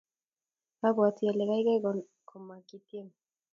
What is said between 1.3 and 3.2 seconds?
ale kaikai koma kitiem.